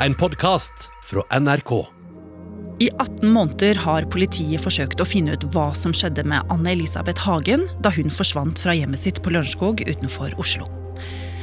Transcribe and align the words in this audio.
En 0.00 0.14
podkast 0.14 0.90
fra 1.04 1.22
NRK. 1.40 1.86
I 2.78 2.90
18 2.98 3.30
måneder 3.32 3.78
har 3.80 4.04
politiet 4.12 4.60
forsøkt 4.60 5.00
å 5.00 5.06
finne 5.08 5.32
ut 5.32 5.46
hva 5.54 5.70
som 5.72 5.94
skjedde 5.96 6.20
med 6.28 6.52
Anne 6.52 6.74
Elisabeth 6.74 7.24
Hagen 7.24 7.64
da 7.80 7.88
hun 7.96 8.12
forsvant 8.12 8.60
fra 8.60 8.74
hjemmet 8.76 9.00
sitt 9.00 9.22
på 9.24 9.32
Lørenskog 9.32 9.80
utenfor 9.88 10.36
Oslo. 10.42 10.68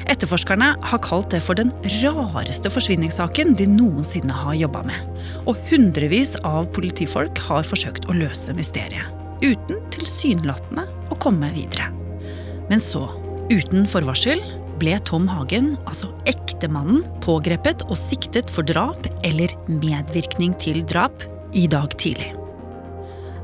Etterforskerne 0.06 0.70
har 0.86 1.02
kalt 1.02 1.34
det 1.34 1.42
for 1.42 1.58
den 1.58 1.74
rareste 2.04 2.70
forsvinningssaken 2.70 3.58
de 3.58 3.66
noensinne 3.74 4.38
har 4.44 4.60
jobba 4.62 4.86
med. 4.86 5.12
Og 5.50 5.58
hundrevis 5.74 6.36
av 6.46 6.70
politifolk 6.78 7.42
har 7.50 7.66
forsøkt 7.66 8.06
å 8.06 8.20
løse 8.22 8.54
mysteriet. 8.54 9.10
Uten 9.42 9.82
tilsynelatende 9.98 10.86
å 11.10 11.18
komme 11.18 11.50
videre. 11.58 11.90
Men 12.70 12.78
så, 12.78 13.08
uten 13.50 13.90
forvarsel, 13.90 14.46
ble 14.80 14.98
Tom 15.08 15.28
Hagen, 15.32 15.74
altså 15.86 16.10
ektemannen, 16.30 17.04
pågrepet 17.24 17.86
og 17.90 18.00
siktet 18.00 18.52
for 18.52 18.66
drap 18.68 19.08
eller 19.24 19.54
medvirkning 19.70 20.56
til 20.60 20.84
drap 20.88 21.26
i 21.54 21.68
dag 21.70 21.94
tidlig. 22.02 22.34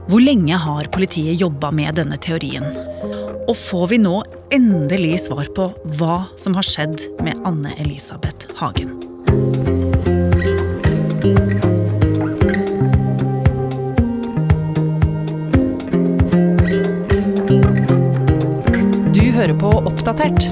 Hvor 0.10 0.24
lenge 0.24 0.58
har 0.58 0.88
politiet 0.90 1.38
jobba 1.38 1.70
med 1.70 2.00
denne 2.00 2.18
teorien? 2.18 2.66
Og 3.46 3.54
får 3.58 3.92
vi 3.92 4.00
nå 4.02 4.16
endelig 4.54 5.20
svar 5.28 5.52
på 5.54 5.68
hva 6.00 6.24
som 6.38 6.58
har 6.58 6.66
skjedd 6.66 7.04
med 7.22 7.38
Anne 7.46 7.76
Elisabeth 7.78 8.50
Hagen? 8.58 8.96
Du 19.14 19.24
hører 19.38 19.54
på 19.62 19.76
Oppdatert. 19.78 20.50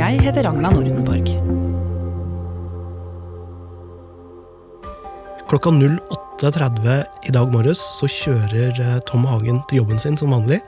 Jeg 0.00 0.22
heter 0.24 0.46
Ragna 0.46 0.70
Nordenborg. 0.72 1.26
Klokka 5.50 5.72
08.30 5.76 6.94
i 7.28 7.32
dag 7.36 7.50
morges 7.52 7.82
så 7.98 8.08
kjører 8.08 8.80
eh, 8.80 8.94
Tom 9.04 9.26
Hagen 9.28 9.58
til 9.68 9.82
jobben 9.82 10.00
sin 10.00 10.16
som 10.16 10.32
vanlig. 10.32 10.62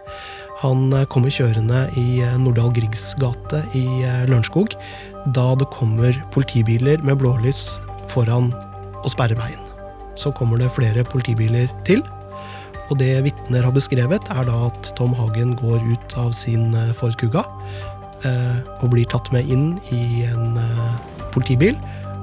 Han 0.60 0.90
eh, 0.92 1.06
kommer 1.08 1.32
kjørende 1.32 1.86
i 1.96 2.20
eh, 2.20 2.34
Nordahl 2.42 2.74
Griegs 2.76 3.14
gate 3.22 3.62
i 3.78 3.86
Lørenskog 4.28 4.76
da 5.32 5.46
det 5.56 5.70
kommer 5.72 6.18
politibiler 6.34 7.00
med 7.00 7.22
blålys 7.22 7.78
foran 8.12 8.52
og 9.00 9.08
sperrer 9.14 9.40
veien. 9.40 9.64
Så 10.12 10.34
kommer 10.36 10.60
det 10.60 10.74
flere 10.76 11.06
politibiler 11.08 11.72
til. 11.88 12.04
Og 12.90 12.98
det 13.00 13.14
vitner 13.24 13.64
har 13.64 13.72
beskrevet, 13.72 14.28
er 14.28 14.44
da 14.44 14.66
at 14.68 14.92
Tom 14.98 15.16
Hagen 15.16 15.56
går 15.56 15.80
ut 15.88 16.20
av 16.20 16.36
sin 16.36 16.76
Ford 16.98 17.16
Kuga 17.16 17.46
og 18.82 18.92
blir 18.94 19.08
tatt 19.10 19.30
med 19.34 19.48
inn 19.50 19.76
i 19.94 20.22
en 20.28 20.58
eh, 20.60 20.94
politibil 21.34 21.78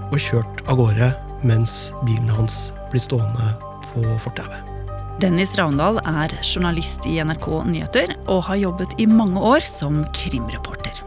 og 0.09 0.19
kjørt 0.21 0.63
av 0.67 0.79
gårde 0.79 1.11
mens 1.47 1.91
bilen 2.05 2.29
hans 2.33 2.69
blir 2.91 3.03
stående 3.03 3.53
på 3.89 4.03
fortauet. 4.23 4.75
Dennis 5.19 5.51
Ravndal 5.59 5.99
er 6.07 6.31
journalist 6.39 7.03
i 7.07 7.17
NRK 7.19 7.47
Nyheter 7.67 8.13
og 8.31 8.45
har 8.47 8.61
jobbet 8.61 8.95
i 9.03 9.07
mange 9.07 9.41
år 9.43 9.65
som 9.67 10.01
krimreporter. 10.15 11.01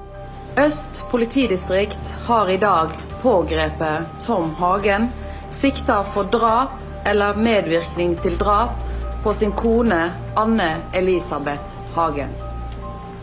Øst 0.61 1.01
politidistrikt 1.11 2.13
har 2.27 2.51
i 2.53 2.59
dag 2.61 2.93
pågrepet 3.23 4.25
Tom 4.27 4.53
Hagen, 4.61 5.09
sikta 5.51 6.03
for 6.13 6.29
drap 6.29 6.77
eller 7.09 7.41
medvirkning 7.41 8.19
til 8.21 8.37
drap 8.39 8.77
på 9.25 9.33
sin 9.35 9.57
kone 9.57 10.11
Anne 10.37 10.75
Elisabeth 10.93 11.79
Hagen. 11.97 12.52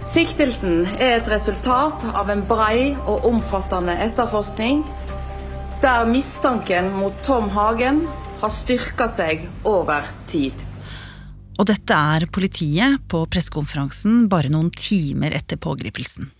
Siktelsen 0.09 0.87
er 0.97 1.19
et 1.19 1.27
resultat 1.29 2.01
av 2.17 2.31
en 2.33 2.39
brei 2.49 2.95
og 3.11 3.27
omfattende 3.29 3.93
etterforskning, 4.07 4.79
der 5.83 6.07
mistanken 6.09 6.89
mot 6.95 7.13
Tom 7.27 7.45
Hagen 7.53 7.99
har 8.39 8.49
styrka 8.49 9.05
seg 9.13 9.43
over 9.69 10.07
tid. 10.31 10.57
Og 11.61 11.67
dette 11.69 11.93
er 11.93 12.25
politiet 12.33 13.03
på 13.11 13.21
pressekonferansen 13.29 14.25
bare 14.31 14.49
noen 14.49 14.71
timer 14.73 15.37
etter 15.37 15.61
pågripelsen. 15.61 16.31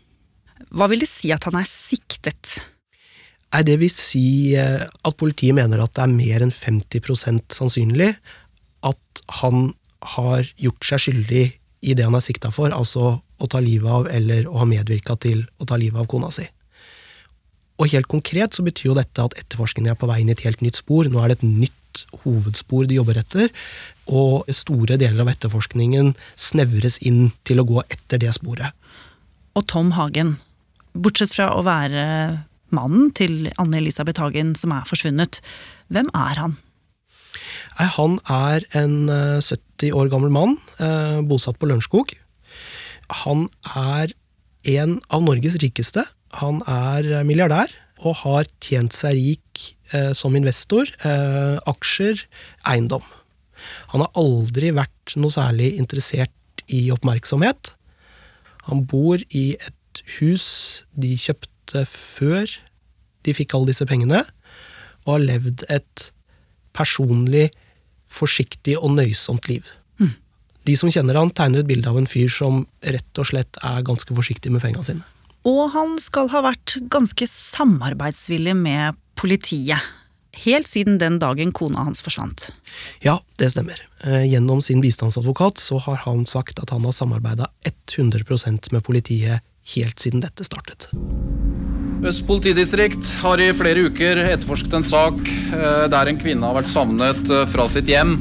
Hva 0.73 0.89
vil 0.89 1.05
det 1.05 1.11
si 1.11 1.29
at 1.35 1.45
han 1.45 1.61
er 1.61 1.69
siktet? 1.69 2.57
Nei, 3.53 3.63
Det 3.69 3.77
vil 3.83 3.93
si 3.93 4.55
eh, 4.57 4.81
at 4.81 5.21
politiet 5.21 5.53
mener 5.53 5.85
at 5.85 5.93
det 5.93 6.07
er 6.07 6.17
mer 6.17 6.41
enn 6.41 6.55
50% 6.57 7.53
sannsynlig 7.53 8.15
at 8.81 9.25
han 9.43 9.75
har 10.17 10.49
gjort 10.57 10.89
seg 10.89 11.05
skyldig 11.05 11.47
i 11.81 11.95
det 11.95 12.05
han 12.05 12.17
er 12.17 12.23
sikta 12.23 12.51
for, 12.51 12.73
altså 12.75 13.19
å 13.19 13.47
ta 13.47 13.61
livet 13.63 13.89
av 13.89 14.07
eller 14.11 14.47
å 14.49 14.61
ha 14.61 14.67
medvirka 14.67 15.15
til 15.21 15.45
å 15.59 15.67
ta 15.67 15.77
livet 15.79 16.01
av 16.01 16.09
kona 16.11 16.31
si. 16.33 16.45
Og 17.79 17.87
helt 17.93 18.09
konkret 18.11 18.55
så 18.55 18.65
betyr 18.65 18.91
jo 18.91 18.97
dette 18.97 19.23
at 19.23 19.37
etterforskningen 19.39 19.93
er 19.93 19.99
på 19.99 20.09
vei 20.09 20.19
inn 20.21 20.31
i 20.31 20.35
et 20.35 20.43
helt 20.43 20.59
nytt 20.65 20.81
spor. 20.81 21.07
Nå 21.07 21.21
er 21.23 21.31
det 21.31 21.39
et 21.39 21.47
nytt 21.47 22.03
hovedspor 22.25 22.89
de 22.89 22.99
jobber 22.99 23.17
etter, 23.21 23.47
og 24.11 24.49
store 24.53 24.99
deler 24.99 25.23
av 25.23 25.31
etterforskningen 25.31 26.11
snevres 26.37 26.99
inn 27.07 27.31
til 27.47 27.63
å 27.63 27.67
gå 27.69 27.81
etter 27.87 28.21
det 28.21 28.33
sporet. 28.35 28.75
Og 29.57 29.65
Tom 29.71 29.93
Hagen, 29.95 30.35
bortsett 30.93 31.33
fra 31.33 31.49
å 31.55 31.63
være 31.65 32.03
mannen 32.75 33.09
til 33.15 33.47
Anne 33.57 33.79
Elisabeth 33.79 34.21
Hagen 34.21 34.53
som 34.59 34.75
er 34.75 34.87
forsvunnet, 34.89 35.39
hvem 35.89 36.11
er 36.13 36.43
han? 36.43 36.59
Han 37.97 38.17
er 38.29 38.65
en 38.77 39.09
eh, 39.09 39.39
70 39.41 39.93
år 39.95 40.09
gammel 40.11 40.33
mann, 40.33 40.57
eh, 40.83 41.19
bosatt 41.25 41.59
på 41.59 41.69
Lørenskog. 41.69 42.15
Han 43.23 43.47
er 43.75 44.13
en 44.69 44.97
av 45.09 45.23
Norges 45.23 45.57
rikeste. 45.63 46.03
Han 46.43 46.61
er 46.67 47.07
eh, 47.07 47.25
milliardær 47.27 47.71
og 48.05 48.21
har 48.21 48.47
tjent 48.63 48.95
seg 48.95 49.17
rik 49.17 49.63
eh, 49.93 50.11
som 50.15 50.35
investor, 50.37 50.87
eh, 51.03 51.57
aksjer, 51.67 52.21
eiendom. 52.69 53.03
Han 53.91 54.05
har 54.05 54.13
aldri 54.19 54.71
vært 54.75 55.17
noe 55.19 55.33
særlig 55.33 55.73
interessert 55.81 56.63
i 56.71 56.87
oppmerksomhet. 56.93 57.73
Han 58.69 58.85
bor 58.87 59.19
i 59.35 59.51
et 59.57 60.03
hus 60.19 60.85
de 60.93 61.15
kjøpte 61.19 61.83
før 61.89 62.47
de 63.27 63.35
fikk 63.35 63.55
alle 63.55 63.71
disse 63.73 63.87
pengene, 63.89 64.23
og 65.05 65.17
har 65.17 65.25
levd 65.25 65.65
et 65.73 66.09
personlig, 66.79 67.49
forsiktig 68.09 68.79
og 68.79 68.95
nøysomt 68.95 69.51
liv. 69.51 69.67
De 70.69 70.75
som 70.77 70.91
kjenner 70.91 71.17
han, 71.17 71.31
tegner 71.33 71.63
et 71.63 71.69
bilde 71.69 71.89
av 71.89 71.97
en 71.97 72.09
fyr 72.09 72.29
som 72.31 72.63
rett 72.85 73.21
og 73.21 73.29
slett 73.29 73.59
er 73.65 73.85
ganske 73.87 74.13
forsiktig 74.15 74.51
med 74.53 74.63
penga 74.63 74.83
sine. 74.85 75.05
Og 75.47 75.69
han 75.73 75.95
skal 76.03 76.29
ha 76.33 76.43
vært 76.45 76.75
ganske 76.91 77.25
samarbeidsvillig 77.31 78.57
med 78.59 78.99
politiet. 79.19 79.79
Helt 80.43 80.69
siden 80.69 80.99
den 81.01 81.17
dagen 81.19 81.51
kona 81.55 81.87
hans 81.87 82.03
forsvant. 82.05 82.49
Ja, 83.03 83.17
det 83.41 83.49
stemmer. 83.55 83.79
Eh, 84.03 84.27
Gjennom 84.29 84.61
sin 84.61 84.83
bistandsadvokat 84.83 85.57
så 85.57 85.79
har 85.87 86.03
han 86.05 86.25
sagt 86.29 86.61
at 86.61 86.75
han 86.75 86.85
har 86.85 86.95
samarbeida 86.95 87.49
100% 87.65 88.71
med 88.75 88.85
politiet 88.85 89.41
helt 89.73 89.99
siden 89.99 90.21
dette 90.23 90.45
startet. 90.45 90.91
Øst 91.99 92.23
politidistrikt 92.23 93.09
har 93.19 93.41
i 93.43 93.49
flere 93.51 93.81
uker 93.89 94.21
etterforsket 94.23 94.75
en 94.77 94.85
sak 94.87 95.17
eh, 95.27 95.87
der 95.91 96.07
en 96.07 96.19
kvinne 96.21 96.47
har 96.47 96.55
vært 96.55 96.71
savnet 96.71 97.27
eh, 97.27 97.43
fra 97.51 97.65
sitt 97.67 97.89
hjem. 97.91 98.13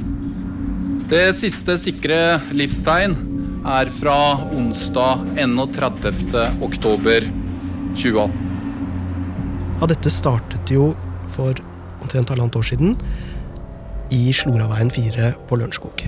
Det 1.08 1.36
siste 1.38 1.76
sikre 1.78 2.40
livstegn 2.50 3.14
er 3.62 3.92
fra 3.94 4.16
onsdag 4.50 5.22
31. 5.38 6.34
oktober 6.66 7.28
2018. 7.94 8.34
Ja, 9.78 9.90
dette 9.94 10.10
startet 10.10 10.74
jo 10.74 10.90
for 11.30 11.62
omtrent 12.02 12.34
halvannet 12.34 12.58
år 12.58 12.66
siden 12.66 12.98
i 14.10 14.24
Sloraveien 14.34 14.90
4 14.90 15.30
på 15.46 15.60
Lørenskog. 15.60 16.02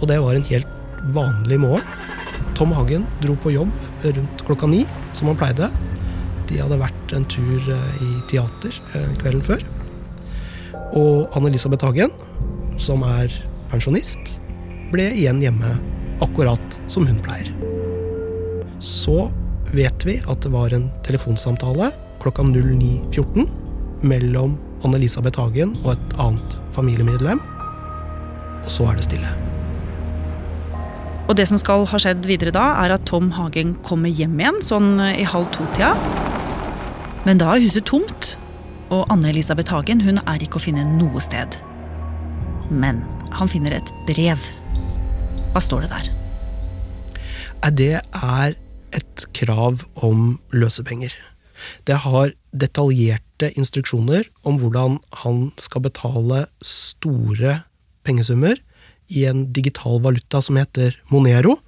Og 0.00 0.08
det 0.08 0.16
var 0.24 0.32
en 0.32 0.48
helt 0.48 1.12
vanlig 1.12 1.60
morgen. 1.60 1.84
Tom 2.56 2.72
Hagen 2.72 3.04
dro 3.20 3.36
på 3.36 3.52
jobb 3.52 3.76
rundt 4.08 4.48
klokka 4.48 4.72
ni, 4.72 4.86
som 5.12 5.28
han 5.28 5.36
pleide. 5.36 5.68
De 6.50 6.58
hadde 6.58 6.80
vært 6.80 7.14
en 7.14 7.26
tur 7.30 7.70
eh, 7.70 8.02
i 8.02 8.10
teater 8.30 8.74
eh, 8.98 9.10
kvelden 9.20 9.44
før. 9.44 9.62
Og 10.98 11.30
Anne-Elisabeth 11.38 11.86
Hagen, 11.86 12.12
som 12.80 13.04
er 13.06 13.32
pensjonist, 13.70 14.38
ble 14.90 15.06
igjen 15.14 15.42
hjemme 15.44 15.76
akkurat 16.24 16.80
som 16.90 17.06
hun 17.06 17.20
pleier. 17.22 17.52
Så 18.82 19.28
vet 19.70 20.06
vi 20.06 20.18
at 20.26 20.42
det 20.42 20.50
var 20.50 20.74
en 20.74 20.88
telefonsamtale 21.06 21.92
klokka 22.20 22.42
09.14 22.48 23.46
mellom 24.02 24.56
Anne-Elisabeth 24.82 25.38
Hagen 25.38 25.76
og 25.84 25.94
et 25.94 26.18
annet 26.18 26.58
familiemedlem. 26.74 27.38
Og 28.64 28.70
så 28.72 28.90
er 28.90 28.98
det 28.98 29.06
stille. 29.06 29.30
Og 31.30 31.36
det 31.38 31.46
som 31.46 31.60
skal 31.62 31.86
ha 31.86 32.00
skjedd 32.02 32.26
videre 32.26 32.50
da, 32.56 32.64
er 32.82 32.96
at 32.96 33.06
Tom 33.06 33.30
Hagen 33.36 33.76
kommer 33.86 34.10
hjem 34.10 34.40
igjen 34.40 34.58
sånn 34.66 34.96
i 34.98 35.22
halv 35.22 35.46
to-tida. 35.54 35.94
Men 37.26 37.40
da 37.40 37.50
er 37.52 37.64
huset 37.64 37.84
tomt, 37.88 38.34
og 38.90 39.04
Anne 39.12 39.28
Elisabeth 39.30 39.70
Hagen 39.70 40.00
hun 40.02 40.18
er 40.24 40.40
ikke 40.42 40.56
å 40.58 40.64
finne 40.64 40.86
noe 40.88 41.20
sted. 41.22 41.58
Men 42.70 43.02
han 43.36 43.50
finner 43.50 43.76
et 43.76 43.92
brev. 44.08 44.40
Hva 45.52 45.62
står 45.62 45.84
det 45.84 45.92
der? 45.92 46.10
Det 47.76 47.96
er 48.00 48.56
et 48.96 49.26
krav 49.36 49.84
om 50.00 50.38
løsepenger. 50.56 51.12
Det 51.84 51.98
har 52.06 52.32
detaljerte 52.56 53.50
instruksjoner 53.58 54.24
om 54.48 54.56
hvordan 54.62 54.96
han 55.22 55.50
skal 55.60 55.84
betale 55.84 56.46
store 56.64 57.60
pengesummer 58.06 58.56
i 59.12 59.26
en 59.28 59.44
digital 59.52 60.00
valuta 60.02 60.40
som 60.42 60.56
heter 60.56 60.96
Monero. 61.12 61.58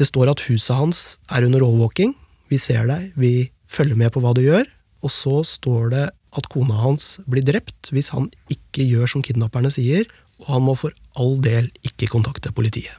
Det 0.00 0.08
står 0.08 0.32
at 0.32 0.46
huset 0.48 0.78
hans 0.78 1.02
er 1.28 1.44
under 1.44 1.64
overvåking. 1.66 2.14
Vi 2.48 2.58
ser 2.62 2.88
deg, 2.88 3.12
vi 3.20 3.50
følger 3.70 3.98
med 3.98 4.12
på 4.14 4.22
hva 4.24 4.34
du 4.36 4.42
gjør. 4.44 4.66
Og 5.04 5.12
så 5.12 5.42
står 5.46 5.90
det 5.92 6.04
at 6.36 6.48
kona 6.52 6.78
hans 6.82 7.16
blir 7.30 7.44
drept 7.46 7.90
hvis 7.94 8.12
han 8.14 8.28
ikke 8.52 8.84
gjør 8.86 9.10
som 9.10 9.24
kidnapperne 9.24 9.70
sier, 9.72 10.06
og 10.42 10.52
han 10.52 10.64
må 10.66 10.76
for 10.76 10.94
all 11.16 11.38
del 11.44 11.70
ikke 11.86 12.10
kontakte 12.12 12.52
politiet. 12.56 12.92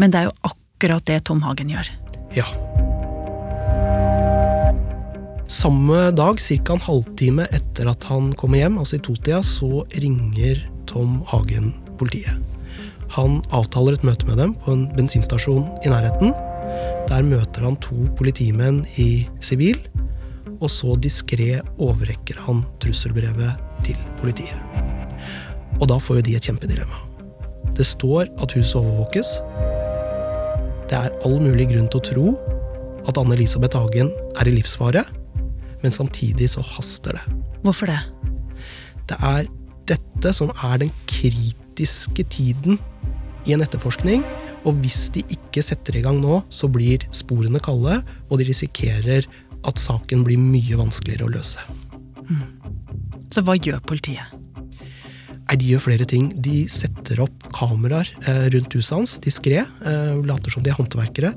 Men 0.00 0.12
det 0.12 0.22
er 0.22 0.28
jo 0.28 0.36
akkurat 0.48 1.04
det 1.08 1.22
Tom 1.28 1.42
Hagen 1.46 1.72
gjør. 1.72 1.88
Ja. 2.36 2.46
Samme 5.52 6.08
dag, 6.16 6.40
ca. 6.40 6.74
en 6.74 6.80
halvtime 6.80 7.46
etter 7.52 7.90
at 7.90 8.04
han 8.08 8.32
kommer 8.40 8.62
hjem, 8.62 8.78
altså 8.80 8.96
i 8.96 9.04
totida, 9.04 9.42
så 9.44 9.84
ringer 10.00 10.62
Tom 10.88 11.20
Hagen 11.28 11.74
politiet. 12.00 12.40
Han 13.12 13.42
avtaler 13.52 13.98
et 13.98 14.06
møte 14.08 14.24
med 14.28 14.40
dem 14.40 14.54
på 14.64 14.72
en 14.72 14.86
bensinstasjon 14.96 15.66
i 15.84 15.92
nærheten. 15.92 16.32
Der 17.10 17.26
møter 17.26 17.66
han 17.66 17.76
to 17.84 18.06
politimenn 18.16 18.80
i 18.96 19.26
sivil, 19.44 19.76
og 20.60 20.68
så 20.70 20.96
diskré 21.00 21.60
overrekker 21.78 22.40
han 22.46 22.64
trusselbrevet 22.82 23.60
til 23.86 23.98
politiet. 24.20 24.58
Og 25.80 25.88
da 25.90 25.98
får 25.98 26.20
jo 26.20 26.26
de 26.28 26.36
et 26.38 26.48
kjempedilemma. 26.50 26.98
Det 27.76 27.86
står 27.88 28.28
at 28.42 28.52
huset 28.56 28.78
overvåkes. 28.80 29.30
Det 30.90 30.98
er 30.98 31.14
all 31.24 31.38
mulig 31.40 31.70
grunn 31.72 31.88
til 31.88 32.02
å 32.02 32.06
tro 32.10 32.26
at 33.08 33.18
Anne-Elisabeth 33.18 33.78
Hagen 33.78 34.12
er 34.38 34.48
i 34.48 34.54
livsfare, 34.54 35.02
men 35.82 35.94
samtidig 35.94 36.50
så 36.52 36.62
haster 36.74 37.16
det. 37.18 37.24
Hvorfor 37.64 37.90
det? 37.90 37.98
Det 39.10 39.18
er 39.18 39.48
dette 39.90 40.34
som 40.36 40.52
er 40.62 40.82
den 40.84 40.92
kritiske 41.10 42.26
tiden 42.30 42.78
i 43.48 43.56
en 43.56 43.64
etterforskning. 43.64 44.22
Og 44.62 44.78
hvis 44.84 45.08
de 45.14 45.24
ikke 45.34 45.64
setter 45.64 45.96
i 45.98 46.04
gang 46.04 46.20
nå, 46.22 46.42
så 46.52 46.68
blir 46.70 47.02
sporene 47.14 47.62
kalde, 47.62 47.98
og 48.28 48.38
de 48.38 48.46
risikerer 48.46 49.26
at 49.68 49.80
saken 49.80 50.24
blir 50.26 50.40
mye 50.40 50.78
vanskeligere 50.80 51.28
å 51.28 51.34
løse. 51.34 51.64
Så 53.32 53.42
hva 53.46 53.56
gjør 53.56 53.80
politiet? 53.88 54.38
Nei, 55.52 55.58
De 55.58 55.68
gjør 55.68 55.82
flere 55.84 56.06
ting. 56.08 56.30
De 56.40 56.62
setter 56.70 57.20
opp 57.20 57.48
kameraer 57.52 58.08
eh, 58.24 58.46
rundt 58.54 58.72
huset 58.76 58.94
hans, 58.96 59.18
diskré. 59.20 59.60
Eh, 59.60 60.12
later 60.24 60.54
som 60.54 60.64
de 60.64 60.72
er 60.72 60.78
håndverkere. 60.78 61.32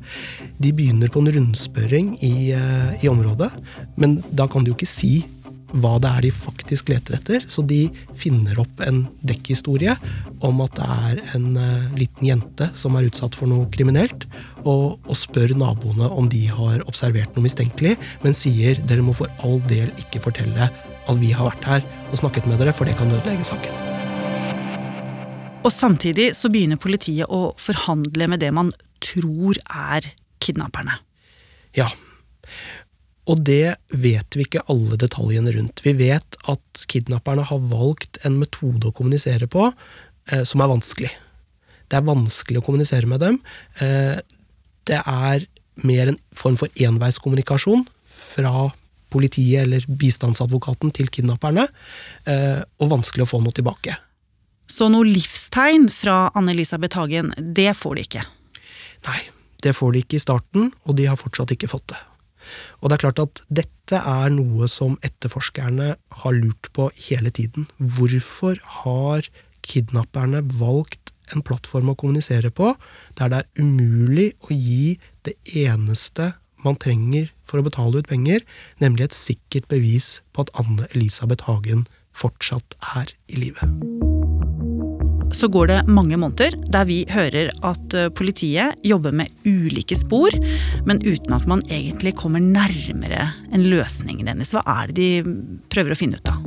De 0.61 0.71
begynner 0.75 1.11
på 1.11 1.19
en 1.19 1.31
rundspørring 1.35 2.13
i, 2.23 2.51
eh, 2.55 2.91
i 3.03 3.11
området, 3.11 3.51
men 3.99 4.21
da 4.31 4.47
kan 4.47 4.63
de 4.63 4.71
jo 4.71 4.77
ikke 4.77 4.87
si 4.87 5.25
hva 5.73 5.95
det 6.01 6.11
er 6.11 6.25
de 6.25 6.31
faktisk 6.35 6.89
leter 6.91 7.17
etter, 7.17 7.45
så 7.49 7.63
de 7.65 7.87
finner 8.17 8.59
opp 8.61 8.81
en 8.85 9.03
dekkhistorie 9.25 9.95
om 10.45 10.61
at 10.65 10.77
det 10.77 10.87
er 10.95 11.21
en 11.37 11.47
eh, 11.59 11.87
liten 11.97 12.27
jente 12.29 12.69
som 12.77 12.97
er 12.97 13.07
utsatt 13.09 13.37
for 13.37 13.49
noe 13.51 13.69
kriminelt, 13.73 14.27
og, 14.63 14.99
og 15.05 15.17
spør 15.17 15.55
naboene 15.57 16.09
om 16.11 16.29
de 16.31 16.45
har 16.51 16.85
observert 16.89 17.35
noe 17.35 17.47
mistenkelig, 17.47 17.95
men 18.23 18.37
sier 18.37 18.79
dere 18.87 19.05
må 19.05 19.15
for 19.17 19.31
all 19.45 19.59
del 19.69 19.91
ikke 20.05 20.23
fortelle 20.27 20.69
at 21.05 21.19
vi 21.21 21.33
har 21.35 21.49
vært 21.49 21.67
her 21.69 21.85
og 22.11 22.17
snakket 22.21 22.47
med 22.49 22.61
dere, 22.61 22.73
for 22.73 22.87
det 22.87 22.97
kan 22.99 23.11
ødelegge 23.13 23.45
saken. 23.47 23.83
Og 25.65 25.71
samtidig 25.73 26.31
så 26.37 26.49
begynner 26.53 26.77
politiet 26.77 27.29
å 27.33 27.49
forhandle 27.57 28.29
med 28.29 28.43
det 28.43 28.51
man 28.53 28.69
tror 29.01 29.57
er 29.65 30.11
kidnapperne. 30.43 30.99
Ja. 31.77 31.89
Og 33.25 33.41
det 33.41 33.75
vet 33.89 34.37
vi 34.37 34.45
ikke 34.45 34.63
alle 34.69 34.97
detaljene 35.01 35.53
rundt. 35.55 35.81
Vi 35.85 35.95
vet 35.97 36.37
at 36.51 36.85
kidnapperne 36.91 37.45
har 37.49 37.63
valgt 37.71 38.19
en 38.27 38.37
metode 38.41 38.89
å 38.89 38.95
kommunisere 38.95 39.49
på 39.49 39.67
eh, 39.71 40.43
som 40.45 40.61
er 40.61 40.71
vanskelig. 40.71 41.11
Det 41.89 41.97
er 41.97 42.05
vanskelig 42.05 42.61
å 42.61 42.65
kommunisere 42.65 43.09
med 43.09 43.23
dem. 43.25 43.39
Eh, 43.81 44.21
det 44.85 45.01
er 45.01 45.47
mer 45.85 46.13
en 46.13 46.19
form 46.37 46.57
for 46.59 46.69
enveiskommunikasjon 46.77 47.85
fra 48.05 48.69
politiet 49.13 49.63
eller 49.63 49.85
bistandsadvokaten 49.87 50.91
til 50.95 51.09
kidnapperne, 51.13 51.67
eh, 52.29 52.61
og 52.81 52.91
vanskelig 52.91 53.25
å 53.25 53.31
få 53.35 53.41
noe 53.43 53.55
tilbake. 53.55 53.95
Så 54.67 54.89
noe 54.89 55.05
livstegn 55.05 55.87
fra 55.93 56.31
Anne-Elisabeth 56.35 56.97
Hagen, 56.97 57.31
det 57.37 57.71
får 57.77 57.95
de 57.95 58.05
ikke. 58.07 58.25
Nei, 59.07 59.21
det 59.61 59.75
får 59.77 59.93
de 59.93 60.01
ikke 60.03 60.17
i 60.17 60.23
starten, 60.23 60.71
og 60.85 60.97
de 60.97 61.05
har 61.09 61.19
fortsatt 61.21 61.53
ikke 61.53 61.69
fått 61.69 61.87
det. 61.93 62.01
Og 62.81 62.89
det 62.89 62.97
er 62.97 63.03
klart 63.07 63.23
at 63.23 63.41
dette 63.61 63.99
er 63.99 64.31
noe 64.33 64.69
som 64.71 64.99
etterforskerne 65.05 65.95
har 66.21 66.37
lurt 66.37 66.71
på 66.77 66.89
hele 67.07 67.33
tiden. 67.33 67.67
Hvorfor 67.77 68.59
har 68.83 69.27
kidnapperne 69.65 70.43
valgt 70.59 71.13
en 71.33 71.41
plattform 71.45 71.91
å 71.91 71.97
kommunisere 71.97 72.51
på 72.53 72.73
der 73.17 73.31
det 73.31 73.41
er 73.41 73.63
umulig 73.63 74.31
å 74.45 74.53
gi 74.53 74.97
det 75.25 75.37
eneste 75.57 76.33
man 76.65 76.77
trenger 76.81 77.29
for 77.45 77.61
å 77.61 77.65
betale 77.67 78.01
ut 78.01 78.09
penger, 78.09 78.41
nemlig 78.81 79.09
et 79.09 79.17
sikkert 79.17 79.69
bevis 79.69 80.19
på 80.33 80.45
at 80.45 80.53
Anne 80.57 80.89
Elisabeth 80.93 81.45
Hagen 81.49 81.85
fortsatt 82.15 82.77
er 82.95 83.13
i 83.29 83.41
live? 83.45 84.14
Så 85.35 85.49
går 85.51 85.69
det 85.71 85.79
mange 85.91 86.17
måneder 86.19 86.55
der 86.71 86.87
vi 86.87 87.01
hører 87.11 87.51
at 87.67 87.95
eh, 87.97 88.09
politiet 88.15 88.79
jobber 88.85 89.15
med 89.15 89.31
ulike 89.45 89.97
spor, 89.99 90.33
men 90.87 91.01
uten 91.03 91.35
at 91.35 91.47
man 91.49 91.63
egentlig 91.69 92.15
kommer 92.19 92.43
nærmere 92.43 93.29
en 93.53 93.67
løsning, 93.69 94.23
Dennis. 94.25 94.53
Hva 94.55 94.63
er 94.79 94.91
det 94.91 94.95
de 94.95 95.35
prøver 95.71 95.93
å 95.93 95.99
finne 95.99 96.19
ut 96.19 96.31
av? 96.31 96.41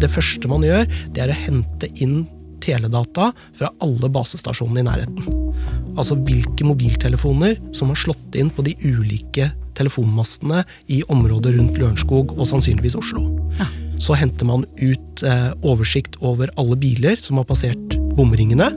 Det 0.00 0.10
første 0.12 0.48
man 0.50 0.64
gjør, 0.64 0.84
det 1.12 1.24
er 1.24 1.32
å 1.32 1.38
hente 1.46 1.90
inn 2.04 2.24
teledata 2.62 3.30
fra 3.56 3.70
alle 3.84 4.10
basestasjonene 4.12 4.82
i 4.82 4.86
nærheten. 4.86 5.54
Altså 5.96 6.18
hvilke 6.18 6.66
mobiltelefoner 6.66 7.58
som 7.76 7.92
har 7.92 8.00
slått 8.00 8.36
inn 8.38 8.52
på 8.52 8.64
de 8.66 8.76
ulike 8.84 9.50
telefonmastene 9.76 10.62
i 10.92 11.02
området 11.12 11.56
rundt 11.56 11.80
Lørenskog 11.80 12.36
og 12.36 12.48
sannsynligvis 12.48 12.98
Oslo. 13.00 13.26
Ja 13.60 13.68
så 14.02 14.16
henter 14.18 14.48
man 14.48 14.66
ut 14.80 15.22
eh, 15.24 15.52
oversikt 15.66 16.18
over 16.24 16.50
alle 16.60 16.76
biler 16.80 17.20
som 17.20 17.40
har 17.40 17.48
passert 17.48 17.96
bomringene. 18.16 18.68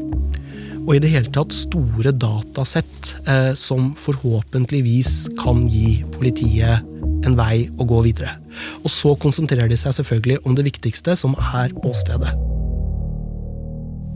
Og 0.86 0.95
i 0.95 1.01
det 1.04 1.12
hele 1.12 1.31
tatt 1.33 1.54
store 1.54 2.13
datasett 2.16 3.12
eh, 3.27 3.51
som 3.57 3.92
forhåpentligvis 4.00 5.36
kan 5.42 5.66
gi 5.69 6.00
politiet 6.16 6.86
en 7.27 7.36
vei 7.38 7.68
å 7.77 7.88
gå 7.88 8.04
videre. 8.07 8.38
Og 8.83 8.92
så 8.94 9.13
konsentrerer 9.19 9.69
de 9.69 9.77
seg 9.80 9.98
selvfølgelig 10.00 10.39
om 10.48 10.56
det 10.57 10.66
viktigste, 10.69 11.18
som 11.19 11.36
er 11.54 11.75
åstedet. 11.86 12.31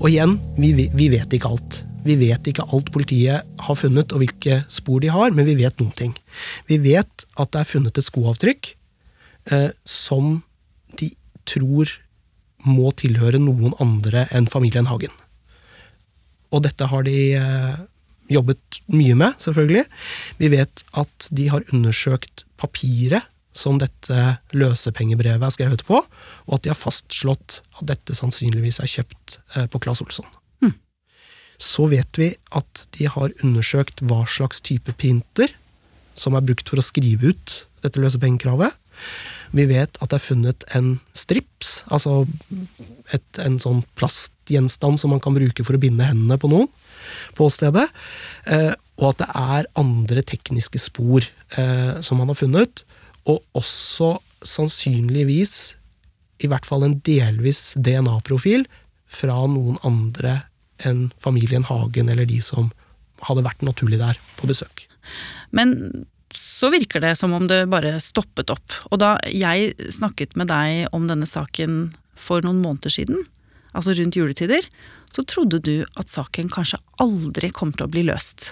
Og 0.04 0.10
igjen, 0.10 0.38
vi, 0.60 0.88
vi 0.92 1.10
vet 1.14 1.36
ikke 1.36 1.52
alt. 1.52 1.84
Vi 2.04 2.16
vet 2.20 2.48
ikke 2.50 2.66
alt 2.76 2.90
politiet 2.96 3.48
har 3.68 3.78
funnet, 3.80 4.12
og 4.12 4.24
hvilke 4.24 4.62
spor 4.72 5.04
de 5.04 5.12
har, 5.12 5.32
men 5.36 5.48
vi 5.48 5.56
vet 5.60 5.78
noen 5.80 5.94
ting. 5.96 6.16
Vi 6.68 6.80
vet 6.84 7.28
at 7.40 7.54
det 7.54 7.62
er 7.62 7.70
funnet 7.70 8.00
et 8.00 8.08
skoavtrykk 8.08 8.74
eh, 9.52 9.70
som 9.88 10.42
tror 11.50 11.92
må 12.64 12.94
tilhøre 12.96 13.42
noen 13.44 13.76
andre 13.84 14.28
enn 14.36 14.48
familien 14.52 14.88
Hagen. 14.88 15.12
Og 16.54 16.64
dette 16.64 16.88
har 16.88 17.04
de 17.06 17.18
eh, 17.36 17.82
jobbet 18.32 18.82
mye 18.94 19.16
med, 19.20 19.36
selvfølgelig. 19.42 19.84
Vi 20.40 20.50
vet 20.54 20.84
at 21.00 21.30
de 21.34 21.50
har 21.52 21.66
undersøkt 21.74 22.46
papiret 22.62 23.26
som 23.54 23.78
dette 23.82 24.20
løsepengebrevet 24.58 25.46
er 25.46 25.54
skrevet 25.54 25.84
på, 25.86 26.00
og 26.02 26.56
at 26.56 26.64
de 26.66 26.72
har 26.72 26.80
fastslått 26.80 27.60
at 27.78 27.84
dette 27.92 28.16
sannsynligvis 28.18 28.80
er 28.82 28.90
kjøpt 28.90 29.38
eh, 29.58 29.68
på 29.70 29.82
Claes 29.84 30.02
Olsson. 30.02 30.30
Hmm. 30.64 30.74
Så 31.62 31.86
vet 31.92 32.18
vi 32.22 32.32
at 32.58 32.86
de 32.98 33.10
har 33.14 33.36
undersøkt 33.44 34.02
hva 34.10 34.24
slags 34.30 34.64
type 34.66 34.96
printer 34.98 35.54
som 36.18 36.38
er 36.38 36.46
brukt 36.46 36.70
for 36.70 36.82
å 36.82 36.86
skrive 36.86 37.34
ut 37.34 37.56
dette 37.86 38.02
løsepengekravet. 38.02 38.74
Vi 39.54 39.68
vet 39.70 40.00
at 40.02 40.10
det 40.10 40.18
er 40.18 40.24
funnet 40.24 40.66
en 40.78 40.96
strips, 41.18 41.84
altså 41.94 42.24
et, 43.14 43.26
en 43.44 43.60
sånn 43.62 43.84
plastgjenstand 44.00 44.98
som 45.02 45.14
man 45.14 45.22
kan 45.24 45.36
bruke 45.38 45.66
for 45.66 45.78
å 45.78 45.82
binde 45.82 46.08
hendene 46.08 46.40
på 46.42 46.50
noen 46.50 46.70
på 47.38 47.50
stedet. 47.54 47.86
Eh, 48.50 48.72
og 49.02 49.12
at 49.12 49.22
det 49.22 49.30
er 49.38 49.70
andre 49.80 50.24
tekniske 50.26 50.82
spor 50.82 51.26
eh, 51.58 52.02
som 52.06 52.22
man 52.22 52.32
har 52.32 52.40
funnet. 52.40 52.84
Og 53.30 53.42
også 53.58 54.16
sannsynligvis 54.44 55.76
i 56.44 56.50
hvert 56.52 56.66
fall 56.68 56.86
en 56.86 56.98
delvis 57.06 57.72
DNA-profil 57.80 58.66
fra 59.10 59.38
noen 59.48 59.78
andre 59.88 60.42
enn 60.84 61.08
familien 61.22 61.66
Hagen 61.68 62.10
eller 62.12 62.28
de 62.28 62.42
som 62.44 62.72
hadde 63.24 63.46
vært 63.46 63.64
naturlig 63.64 64.02
der 64.02 64.18
på 64.40 64.50
besøk. 64.50 64.88
Men 65.56 66.06
så 66.40 66.70
virker 66.74 67.04
det 67.04 67.16
som 67.20 67.34
om 67.36 67.46
det 67.50 67.66
bare 67.72 67.96
stoppet 68.04 68.52
opp. 68.54 68.76
Og 68.92 69.00
da 69.04 69.16
jeg 69.30 69.74
snakket 69.94 70.38
med 70.40 70.52
deg 70.52 70.94
om 70.96 71.08
denne 71.10 71.30
saken 71.30 71.94
for 72.20 72.44
noen 72.46 72.62
måneder 72.64 72.94
siden, 72.94 73.24
altså 73.74 73.96
rundt 73.98 74.18
juletider, 74.18 74.68
så 75.14 75.26
trodde 75.30 75.62
du 75.64 75.86
at 76.00 76.10
saken 76.10 76.50
kanskje 76.54 76.82
aldri 77.04 77.52
kom 77.54 77.74
til 77.74 77.88
å 77.88 77.94
bli 77.94 78.06
løst. 78.08 78.52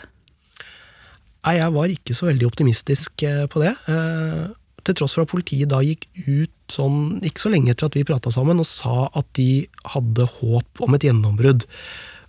Nei, 1.42 1.58
jeg 1.58 1.74
var 1.74 1.94
ikke 1.94 2.14
så 2.14 2.28
veldig 2.30 2.50
optimistisk 2.52 3.24
eh, 3.26 3.46
på 3.50 3.64
det. 3.64 3.74
Eh, 3.90 4.52
til 4.86 4.98
tross 4.98 5.16
for 5.18 5.26
at 5.26 5.32
politiet 5.32 5.70
da 5.70 5.82
gikk 5.86 6.08
ut 6.28 6.54
sånn 6.72 7.20
ikke 7.26 7.44
så 7.44 7.52
lenge 7.54 7.74
etter 7.74 7.90
at 7.90 7.98
vi 7.98 8.06
prata 8.08 8.32
sammen 8.34 8.62
og 8.62 8.68
sa 8.70 9.08
at 9.10 9.28
de 9.38 9.66
hadde 9.94 10.28
håp 10.38 10.82
om 10.86 10.98
et 10.98 11.06
gjennombrudd. 11.06 11.66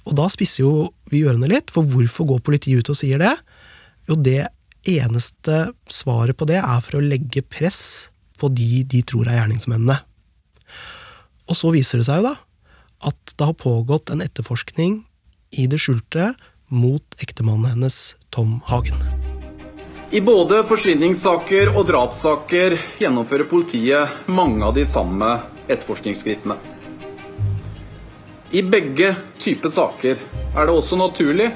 Og 0.08 0.16
da 0.18 0.26
spisser 0.32 0.64
jo 0.64 0.90
vi 1.12 1.22
ørene 1.28 1.50
litt, 1.50 1.70
for 1.72 1.86
hvorfor 1.86 2.28
går 2.32 2.42
politiet 2.44 2.82
ut 2.82 2.92
og 2.92 2.98
sier 2.98 3.20
det? 3.22 3.32
Jo, 4.10 4.16
det 4.18 4.48
eneste 4.88 5.72
svaret 5.90 6.36
på 6.38 6.48
det 6.50 6.58
er 6.60 6.80
for 6.84 6.98
å 6.98 7.04
legge 7.04 7.44
press 7.46 8.10
på 8.38 8.50
de 8.50 8.82
de 8.88 9.02
tror 9.06 9.28
er 9.28 9.40
gjerningsmennene. 9.40 9.98
Og 11.50 11.58
så 11.58 11.72
viser 11.74 12.00
det 12.00 12.08
seg 12.08 12.22
jo 12.22 12.32
da 12.32 12.36
at 13.02 13.34
det 13.34 13.46
har 13.48 13.58
pågått 13.58 14.12
en 14.14 14.22
etterforskning 14.22 15.00
i 15.58 15.66
det 15.66 15.80
skjulte 15.82 16.32
mot 16.72 17.16
ektemannen 17.20 17.74
hennes, 17.74 18.16
Tom 18.30 18.60
Hagen. 18.68 18.96
I 20.12 20.20
både 20.20 20.60
forsvinningssaker 20.68 21.72
og 21.72 21.86
drapssaker 21.88 22.76
gjennomfører 23.00 23.48
politiet 23.48 24.28
mange 24.30 24.64
av 24.64 24.76
de 24.76 24.84
samme 24.88 25.28
etterforskningsskrittene. 25.66 26.58
I 28.52 28.60
begge 28.62 29.14
typer 29.40 29.72
saker 29.72 30.20
er 30.20 30.68
det 30.68 30.74
også 30.74 30.98
naturlig 31.00 31.48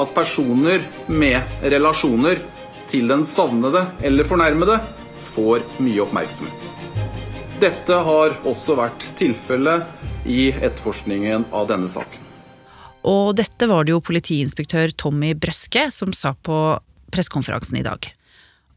at 0.00 0.14
personer 0.16 0.86
med 1.12 1.60
relasjoner 1.60 2.40
til 2.90 3.10
den 3.10 3.22
savnede 3.26 3.84
eller 4.02 4.26
fornærmede 4.26 4.80
får 5.30 5.62
mye 5.82 6.02
oppmerksomhet. 6.04 6.72
Dette 7.60 7.96
har 8.06 8.34
også 8.48 8.74
vært 8.78 9.04
tilfellet 9.20 10.26
i 10.26 10.48
etterforskningen 10.50 11.46
av 11.54 11.68
denne 11.70 11.90
saken. 11.90 12.26
Og 13.08 13.32
dette 13.38 13.68
var 13.70 13.86
det 13.86 13.94
jo 13.94 14.02
politiinspektør 14.04 14.92
Tommy 14.98 15.32
Brøske 15.38 15.86
som 15.94 16.12
sa 16.16 16.34
på 16.34 16.56
pressekonferansen 17.12 17.78
i 17.80 17.84
dag. 17.86 18.10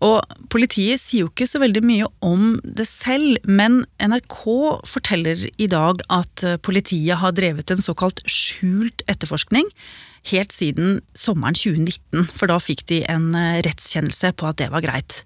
Og 0.03 0.19
politiet 0.51 0.99
sier 0.99 1.23
jo 1.23 1.31
ikke 1.31 1.47
så 1.47 1.61
veldig 1.63 1.83
mye 1.87 2.07
om 2.25 2.57
det 2.63 2.85
selv, 2.89 3.37
men 3.47 3.83
NRK 4.03 4.39
forteller 4.89 5.45
i 5.55 5.69
dag 5.71 6.01
at 6.11 6.43
politiet 6.65 7.21
har 7.21 7.35
drevet 7.35 7.71
en 7.71 7.83
såkalt 7.83 8.19
skjult 8.27 9.05
etterforskning 9.07 9.69
helt 10.31 10.55
siden 10.55 10.99
sommeren 11.17 11.55
2019, 11.57 12.29
for 12.31 12.51
da 12.51 12.59
fikk 12.63 12.85
de 12.91 13.01
en 13.11 13.31
rettskjennelse 13.65 14.33
på 14.39 14.47
at 14.49 14.59
det 14.61 14.69
var 14.71 14.83
greit. 14.85 15.21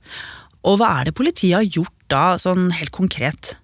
Og 0.65 0.79
hva 0.79 0.99
er 0.99 1.09
det 1.09 1.17
politiet 1.17 1.57
har 1.59 1.67
gjort 1.67 1.95
da, 2.11 2.23
sånn 2.41 2.71
helt 2.75 2.93
konkret? 2.95 3.55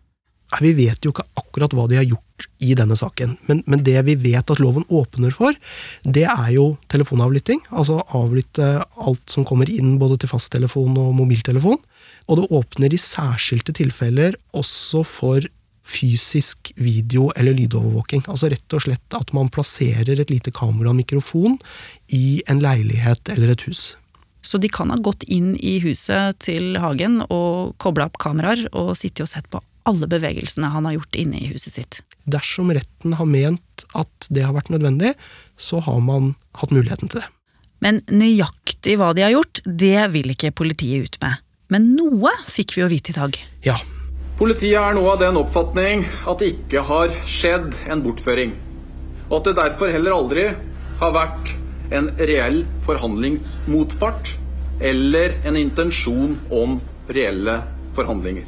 Vi 0.61 0.73
vet 0.77 1.05
jo 1.05 1.13
ikke 1.13 1.25
akkurat 1.39 1.73
hva 1.73 1.87
de 1.89 1.97
har 1.97 2.05
gjort 2.05 2.47
i 2.63 2.73
denne 2.77 2.95
saken, 2.97 3.37
men, 3.47 3.61
men, 3.69 3.83
det 3.85 3.95
vi 4.07 4.15
vet 4.19 4.51
at 4.51 4.59
loven 4.61 4.85
åpner 4.91 5.33
for, 5.33 5.55
det 6.03 6.25
er 6.27 6.49
jo 6.55 6.73
telefonavlytting. 6.91 7.61
Altså 7.71 8.01
avlytte 8.17 8.75
alt 8.81 9.23
som 9.31 9.47
kommer 9.47 9.69
inn 9.71 9.95
både 10.01 10.19
til 10.21 10.33
fasttelefon 10.33 10.97
og 10.99 11.13
mobiltelefon. 11.17 11.79
Og 12.27 12.39
det 12.39 12.49
åpner 12.55 12.93
i 12.93 13.01
særskilte 13.01 13.75
tilfeller 13.75 14.37
også 14.57 15.03
for 15.07 15.49
fysisk 15.83 16.71
video- 16.79 17.31
eller 17.35 17.55
lydovervåking. 17.57 18.23
Altså 18.31 18.51
rett 18.53 18.75
og 18.75 18.85
slett 18.85 19.17
at 19.17 19.33
man 19.35 19.51
plasserer 19.51 20.19
et 20.19 20.31
lite 20.31 20.53
kamera 20.55 20.93
og 20.93 20.99
mikrofon 21.01 21.59
i 22.15 22.41
en 22.47 22.63
leilighet 22.63 23.33
eller 23.35 23.51
et 23.51 23.67
hus. 23.67 23.93
Så 24.43 24.59
de 24.59 24.67
kan 24.71 24.91
ha 24.91 24.99
gått 24.99 25.23
inn 25.31 25.53
i 25.55 25.77
huset 25.83 26.39
til 26.43 26.75
Hagen 26.79 27.21
og 27.29 27.75
kobla 27.83 28.09
opp 28.09 28.19
kameraer 28.19 28.65
og 28.71 28.95
sittet 28.99 29.27
og 29.27 29.31
sett 29.31 29.47
på 29.51 29.63
alle 29.89 30.07
bevegelsene 30.09 30.71
han 30.73 30.87
har 30.87 30.97
gjort 30.97 31.19
inne 31.19 31.39
i 31.41 31.49
huset 31.51 31.77
sitt. 31.77 32.01
Dersom 32.23 32.71
retten 32.73 33.15
har 33.19 33.27
ment 33.27 33.85
at 33.97 34.27
det 34.33 34.45
har 34.45 34.55
vært 34.55 34.71
nødvendig, 34.73 35.13
så 35.57 35.81
har 35.83 35.99
man 36.03 36.33
hatt 36.59 36.73
muligheten 36.75 37.11
til 37.11 37.23
det. 37.23 37.29
Men 37.83 37.99
nøyaktig 38.07 38.95
hva 38.99 39.11
de 39.15 39.25
har 39.25 39.33
gjort, 39.33 39.59
det 39.65 40.05
vil 40.13 40.31
ikke 40.31 40.53
politiet 40.55 41.09
ut 41.09 41.17
med. 41.23 41.41
Men 41.73 41.89
noe 41.97 42.31
fikk 42.51 42.77
vi 42.77 42.83
jo 42.83 42.91
vite 42.91 43.11
i 43.11 43.17
dag. 43.17 43.39
Ja. 43.65 43.75
Politiet 44.39 44.79
er 44.79 44.95
nå 44.95 45.03
av 45.09 45.19
den 45.21 45.39
oppfatning 45.39 46.05
at 46.29 46.39
det 46.39 46.53
ikke 46.55 46.85
har 46.87 47.11
skjedd 47.29 47.73
en 47.91 48.03
bortføring. 48.05 48.55
Og 49.29 49.39
at 49.39 49.49
det 49.49 49.57
derfor 49.59 49.91
heller 49.93 50.15
aldri 50.15 50.47
har 51.01 51.13
vært 51.15 51.53
en 51.93 52.09
reell 52.17 52.63
forhandlingsmotpart 52.87 54.33
eller 54.83 55.35
en 55.47 55.59
intensjon 55.59 56.37
om 56.53 56.79
reelle 57.13 57.59
forhandlinger. 57.97 58.47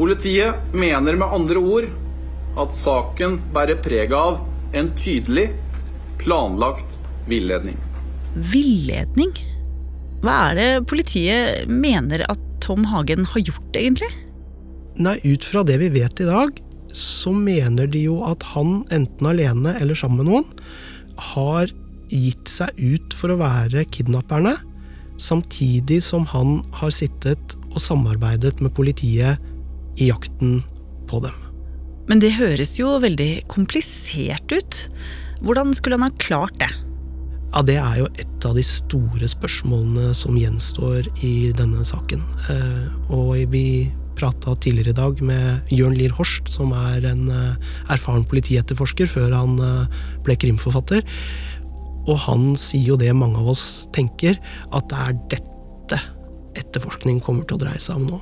Politiet 0.00 0.54
mener 0.72 1.12
med 1.20 1.28
andre 1.28 1.60
ord 1.60 1.86
at 2.56 2.72
saken 2.72 3.34
bærer 3.52 3.76
preg 3.84 4.14
av 4.16 4.38
en 4.72 4.86
tydelig, 4.96 5.50
planlagt 6.22 6.94
villedning. 7.28 7.76
Villedning? 8.48 9.34
Hva 10.24 10.36
er 10.46 10.56
det 10.56 10.68
politiet 10.88 11.68
mener 11.68 12.24
at 12.32 12.40
Tom 12.64 12.86
Hagen 12.88 13.28
har 13.28 13.44
gjort, 13.44 13.76
egentlig? 13.76 14.08
Nei, 14.96 15.18
Ut 15.20 15.44
fra 15.44 15.66
det 15.68 15.76
vi 15.84 15.92
vet 15.92 16.24
i 16.24 16.30
dag, 16.30 16.56
så 16.96 17.34
mener 17.36 17.92
de 17.92 18.06
jo 18.06 18.22
at 18.24 18.48
han, 18.54 18.80
enten 18.96 19.28
alene 19.34 19.76
eller 19.84 20.00
sammen 20.00 20.24
med 20.24 20.30
noen, 20.30 20.48
har 21.28 21.68
gitt 22.08 22.48
seg 22.48 22.72
ut 22.80 23.20
for 23.20 23.36
å 23.36 23.40
være 23.44 23.84
kidnapperne, 23.92 24.56
samtidig 25.20 26.00
som 26.08 26.24
han 26.32 26.62
har 26.80 26.88
sittet 26.88 27.58
og 27.68 27.80
samarbeidet 27.84 28.56
med 28.64 28.72
politiet 28.72 29.49
i 30.00 30.10
jakten 30.10 30.60
på 31.10 31.22
dem. 31.24 31.36
Men 32.10 32.22
det 32.22 32.34
høres 32.38 32.74
jo 32.80 32.96
veldig 33.02 33.46
komplisert 33.52 34.50
ut. 34.50 34.84
Hvordan 35.44 35.74
skulle 35.76 35.98
han 36.00 36.08
ha 36.08 36.22
klart 36.22 36.56
det? 36.62 36.70
Ja, 37.50 37.62
Det 37.62 37.76
er 37.82 37.96
jo 37.98 38.06
et 38.14 38.44
av 38.46 38.54
de 38.54 38.62
store 38.62 39.26
spørsmålene 39.28 40.14
som 40.14 40.38
gjenstår 40.38 41.08
i 41.26 41.50
denne 41.56 41.84
saken. 41.84 42.22
Eh, 42.50 42.86
og 43.10 43.34
vi 43.50 43.90
prata 44.20 44.54
tidligere 44.54 44.92
i 44.92 44.98
dag 45.00 45.22
med 45.24 45.72
Jørn 45.72 45.96
Lier 45.96 46.14
Horst, 46.14 46.50
som 46.52 46.74
er 46.76 47.06
en 47.10 47.28
eh, 47.32 47.70
erfaren 47.90 48.26
politietterforsker 48.28 49.10
før 49.10 49.34
han 49.34 49.58
eh, 49.64 50.00
ble 50.26 50.36
krimforfatter. 50.38 51.02
Og 52.06 52.16
han 52.26 52.52
sier 52.58 52.92
jo 52.92 53.00
det 53.00 53.10
mange 53.16 53.40
av 53.40 53.50
oss 53.54 53.88
tenker, 53.96 54.38
at 54.70 54.90
det 54.92 55.04
er 55.06 55.20
dette 55.36 56.02
etterforskning 56.60 57.18
kommer 57.24 57.46
til 57.46 57.58
å 57.58 57.64
dreie 57.64 57.82
seg 57.82 57.98
om 57.98 58.10
nå. 58.14 58.20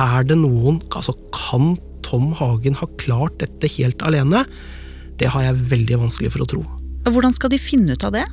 Er 0.00 0.24
det 0.24 0.38
noen 0.40 0.80
Altså, 0.96 1.14
kan 1.34 1.76
Tom 2.06 2.32
Hagen 2.36 2.76
ha 2.80 2.88
klart 3.00 3.38
dette 3.40 3.68
helt 3.76 4.02
alene? 4.04 4.44
Det 5.20 5.30
har 5.32 5.44
jeg 5.46 5.66
veldig 5.70 6.00
vanskelig 6.02 6.32
for 6.34 6.44
å 6.44 6.48
tro. 6.50 6.62
Hvordan 7.08 7.34
skal 7.34 7.52
de 7.52 7.60
finne 7.60 7.96
ut 7.96 8.04
av 8.06 8.14
det? 8.14 8.24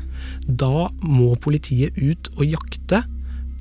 Da 0.45 0.89
må 1.01 1.33
politiet 1.41 1.97
ut 1.97 2.29
og 2.37 2.45
jakte 2.47 3.03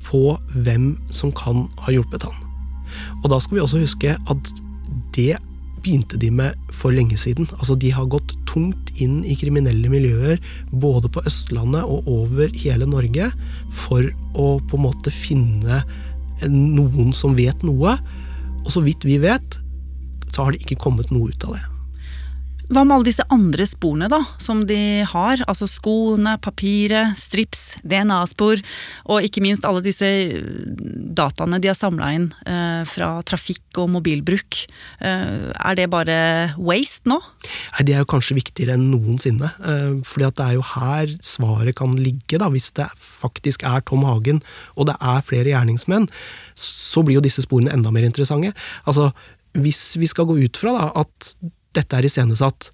på 0.05 0.37
hvem 0.55 0.93
som 1.13 1.33
kan 1.35 1.67
ha 1.85 1.93
hjulpet 1.93 2.25
han. 2.25 2.35
Og 3.21 3.29
da 3.31 3.39
skal 3.41 3.59
vi 3.59 3.63
også 3.63 3.83
huske 3.83 4.15
at 4.17 4.51
det 5.15 5.37
begynte 5.79 6.19
de 6.19 6.29
med 6.33 6.57
for 6.75 6.91
lenge 6.91 7.17
siden. 7.19 7.47
Altså, 7.59 7.77
de 7.79 7.91
har 7.95 8.09
gått 8.11 8.33
tungt 8.49 8.91
inn 8.99 9.21
i 9.23 9.37
kriminelle 9.39 9.91
miljøer 9.91 10.41
både 10.71 11.11
på 11.13 11.23
Østlandet 11.29 11.87
og 11.87 12.07
over 12.09 12.51
hele 12.57 12.87
Norge 12.89 13.29
for 13.85 14.09
å 14.35 14.49
på 14.59 14.79
en 14.79 14.85
måte 14.89 15.13
finne 15.13 15.83
noen 16.47 17.11
som 17.15 17.35
vet 17.37 17.65
noe. 17.67 17.95
Og 18.63 18.71
så 18.71 18.83
vidt 18.85 19.07
vi 19.07 19.17
vet, 19.21 19.59
så 20.29 20.45
har 20.45 20.53
det 20.53 20.63
ikke 20.63 20.79
kommet 20.79 21.11
noe 21.11 21.33
ut 21.33 21.47
av 21.47 21.57
det. 21.57 21.65
Hva 22.69 22.83
med 22.85 22.93
alle 22.93 23.07
disse 23.07 23.23
andre 23.33 23.65
sporene 23.65 24.05
da, 24.11 24.19
som 24.37 24.59
de 24.69 25.01
har? 25.09 25.41
Altså 25.49 25.65
skoene, 25.65 26.35
papiret, 26.37 27.17
strips, 27.17 27.79
DNA-spor, 27.81 28.61
og 29.09 29.25
ikke 29.25 29.41
minst 29.41 29.65
alle 29.65 29.81
disse 29.81 30.05
dataene 31.17 31.57
de 31.63 31.71
har 31.71 31.79
samla 31.79 32.11
inn 32.13 32.27
eh, 32.45 32.83
fra 32.85 33.09
trafikk 33.25 33.81
og 33.81 33.89
mobilbruk. 33.95 34.61
Eh, 35.01 35.49
er 35.49 35.79
det 35.81 35.89
bare 35.89 36.19
waste 36.61 37.09
nå? 37.09 37.17
Nei, 37.73 37.87
Det 37.89 37.97
er 37.97 38.05
jo 38.05 38.11
kanskje 38.13 38.37
viktigere 38.37 38.77
enn 38.77 38.91
noensinne. 38.93 39.49
Eh, 39.65 39.97
fordi 40.05 40.29
det 40.29 40.45
er 40.45 40.59
jo 40.59 40.69
her 40.75 41.17
svaret 41.25 41.79
kan 41.81 41.97
ligge, 41.97 42.37
da, 42.37 42.53
hvis 42.53 42.69
det 42.77 42.85
faktisk 43.01 43.65
er 43.65 43.81
Tom 43.81 44.05
Hagen 44.05 44.45
og 44.77 44.91
det 44.91 44.99
er 45.01 45.25
flere 45.25 45.55
gjerningsmenn. 45.55 46.05
Så 46.53 47.01
blir 47.01 47.17
jo 47.17 47.25
disse 47.25 47.49
sporene 47.49 47.73
enda 47.73 47.89
mer 47.89 48.05
interessante. 48.05 48.53
Altså, 48.85 49.09
hvis 49.57 49.97
vi 49.97 50.05
skal 50.05 50.29
gå 50.29 50.37
ut 50.37 50.59
fra 50.61 50.77
da, 50.77 50.91
at 51.01 51.33
dette 51.77 51.97
er 51.97 52.07
iscenesatt. 52.07 52.69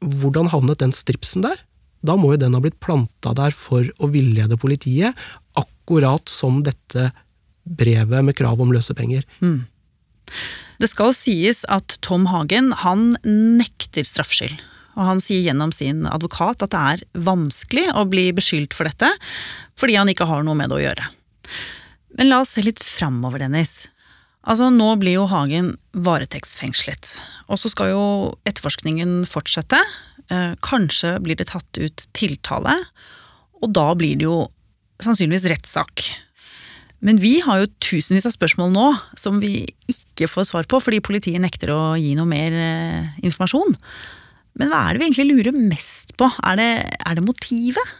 Hvordan 0.00 0.50
havnet 0.52 0.80
den 0.82 0.94
stripsen 0.96 1.44
der? 1.44 1.60
Da 2.06 2.16
må 2.16 2.32
jo 2.32 2.40
den 2.40 2.56
ha 2.56 2.62
blitt 2.64 2.80
planta 2.80 3.34
der 3.36 3.52
for 3.52 3.84
å 4.00 4.08
villede 4.12 4.56
politiet, 4.60 5.16
akkurat 5.58 6.30
som 6.32 6.62
dette 6.64 7.10
brevet 7.64 8.24
med 8.24 8.36
krav 8.38 8.60
om 8.62 8.72
løsepenger. 8.72 9.26
Mm. 9.44 9.66
Det 10.80 10.88
skal 10.88 11.12
sies 11.12 11.62
at 11.68 11.98
Tom 12.04 12.30
Hagen 12.30 12.72
han 12.84 13.12
nekter 13.26 14.06
straffskyld. 14.08 14.56
Og 14.98 15.06
han 15.06 15.20
sier 15.22 15.44
gjennom 15.44 15.72
sin 15.74 16.06
advokat 16.08 16.64
at 16.64 16.72
det 16.72 16.80
er 16.94 17.04
vanskelig 17.28 17.86
å 17.94 18.06
bli 18.10 18.30
beskyldt 18.36 18.74
for 18.76 18.88
dette, 18.88 19.10
fordi 19.78 19.98
han 20.00 20.10
ikke 20.12 20.28
har 20.28 20.42
noe 20.44 20.58
med 20.58 20.72
det 20.72 20.80
å 20.80 20.82
gjøre. 20.82 21.06
Men 22.18 22.32
la 22.32 22.40
oss 22.42 22.56
se 22.56 22.64
litt 22.64 22.82
framover, 22.84 23.44
Dennis. 23.44 23.86
Altså, 24.48 24.70
Nå 24.72 24.94
blir 25.00 25.18
jo 25.18 25.26
Hagen 25.28 25.74
varetektsfengslet. 25.92 27.18
Og 27.52 27.60
så 27.60 27.70
skal 27.72 27.92
jo 27.92 28.04
etterforskningen 28.48 29.24
fortsette. 29.28 29.80
Eh, 30.30 30.54
kanskje 30.64 31.18
blir 31.20 31.36
det 31.36 31.50
tatt 31.52 31.80
ut 31.80 32.06
tiltale. 32.16 32.76
Og 33.60 33.72
da 33.76 33.90
blir 33.98 34.16
det 34.16 34.28
jo 34.28 34.46
sannsynligvis 35.04 35.48
rettssak. 35.52 36.06
Men 37.04 37.20
vi 37.20 37.38
har 37.44 37.62
jo 37.62 37.72
tusenvis 37.80 38.28
av 38.28 38.34
spørsmål 38.34 38.72
nå 38.74 38.88
som 39.18 39.38
vi 39.40 39.64
ikke 39.88 40.28
får 40.28 40.50
svar 40.50 40.66
på 40.68 40.80
fordi 40.84 41.00
politiet 41.04 41.40
nekter 41.40 41.72
å 41.72 41.80
gi 42.00 42.12
noe 42.16 42.28
mer 42.28 42.56
eh, 42.56 43.12
informasjon. 43.24 43.76
Men 44.60 44.72
hva 44.72 44.82
er 44.86 44.96
det 44.96 45.00
vi 45.00 45.08
egentlig 45.08 45.30
lurer 45.30 45.56
mest 45.56 46.12
på? 46.20 46.28
Er 46.44 46.60
det, 46.60 46.70
er 47.00 47.16
det 47.16 47.24
motivet? 47.24 47.96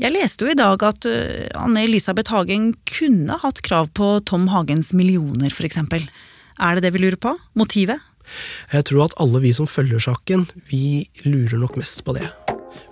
Jeg 0.00 0.14
leste 0.14 0.46
jo 0.46 0.52
i 0.54 0.56
dag 0.56 0.80
at 0.80 1.04
uh, 1.04 1.48
Anne 1.60 1.82
Elisabeth 1.84 2.32
Hagen 2.32 2.70
kunne 2.88 3.36
hatt 3.42 3.58
krav 3.66 3.90
på 3.92 4.14
Tom 4.24 4.46
Hagens 4.48 4.94
millioner, 4.96 5.52
f.eks. 5.52 5.76
Er 5.76 6.78
det 6.78 6.86
det 6.86 6.94
vi 6.94 7.02
lurer 7.02 7.18
på? 7.20 7.34
Motivet? 7.60 8.00
Jeg 8.72 8.86
tror 8.88 9.10
at 9.10 9.16
alle 9.20 9.42
vi 9.44 9.50
som 9.52 9.68
følger 9.68 10.00
saken, 10.00 10.46
vi 10.70 11.04
lurer 11.26 11.60
nok 11.60 11.76
mest 11.76 12.00
på 12.06 12.14
det. 12.16 12.30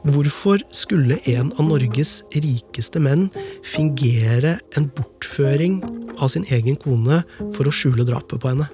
Hvorfor 0.04 0.60
skulle 0.74 1.16
en 1.32 1.48
av 1.56 1.64
Norges 1.70 2.18
rikeste 2.34 3.00
menn 3.00 3.30
fingere 3.64 4.58
en 4.76 4.90
bortføring 4.92 5.80
av 6.18 6.34
sin 6.34 6.44
egen 6.52 6.76
kone 6.76 7.22
for 7.56 7.64
å 7.64 7.72
skjule 7.72 8.04
drapet 8.04 8.42
på 8.42 8.52
henne? 8.52 8.68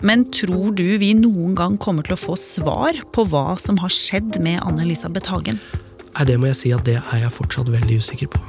Men 0.00 0.24
tror 0.32 0.72
du 0.72 0.96
vi 1.02 1.12
noen 1.18 1.52
gang 1.58 1.76
kommer 1.76 2.08
til 2.08 2.16
å 2.16 2.22
få 2.24 2.40
svar 2.40 3.04
på 3.12 3.28
hva 3.28 3.58
som 3.60 3.82
har 3.84 3.92
skjedd 3.92 4.40
med 4.40 4.62
Anne 4.64 4.86
Elisabeth 4.88 5.28
Hagen? 5.28 5.60
Nei, 6.16 6.24
Det 6.26 6.38
må 6.40 6.50
jeg 6.50 6.58
si 6.58 6.72
at 6.74 6.84
det 6.88 6.98
er 7.00 7.22
jeg 7.24 7.32
fortsatt 7.34 7.70
veldig 7.70 8.00
usikker 8.02 8.30
på. 8.32 8.40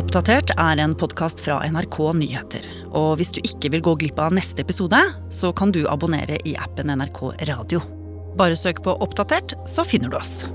Oppdatert 0.00 0.50
er 0.58 0.80
en 0.82 0.94
podkast 0.98 1.42
fra 1.44 1.60
NRK 1.66 1.98
Nyheter. 2.18 2.64
Og 2.98 3.18
hvis 3.20 3.30
du 3.34 3.40
ikke 3.44 3.70
vil 3.74 3.82
gå 3.84 3.94
glipp 4.00 4.18
av 4.22 4.34
neste 4.34 4.64
episode, 4.64 4.98
så 5.30 5.52
kan 5.54 5.74
du 5.74 5.84
abonnere 5.90 6.38
i 6.46 6.56
appen 6.58 6.90
NRK 6.90 7.20
Radio. 7.50 7.82
Bare 8.38 8.58
søk 8.58 8.82
på 8.86 8.94
Oppdatert, 9.04 9.54
så 9.70 9.84
finner 9.86 10.10
du 10.10 10.18
oss. 10.18 10.48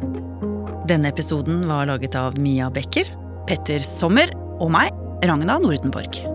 Denne 0.90 1.12
episoden 1.12 1.64
var 1.70 1.88
laget 1.88 2.16
av 2.20 2.40
Mia 2.42 2.68
Becker, 2.74 3.08
Petter 3.48 3.84
Sommer 3.86 4.32
og 4.60 4.72
meg, 4.76 4.92
Ragna 5.24 5.60
Nordenborg. 5.64 6.35